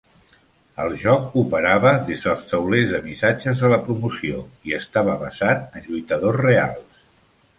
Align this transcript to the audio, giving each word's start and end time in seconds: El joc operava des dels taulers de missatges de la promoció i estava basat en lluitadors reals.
El 0.83 0.93
joc 1.01 1.35
operava 1.41 1.91
des 2.07 2.23
dels 2.29 2.47
taulers 2.53 2.89
de 2.93 3.01
missatges 3.09 3.61
de 3.65 3.71
la 3.73 3.79
promoció 3.89 4.41
i 4.71 4.75
estava 4.79 5.17
basat 5.27 5.79
en 5.81 5.85
lluitadors 5.91 6.41
reals. 6.47 7.05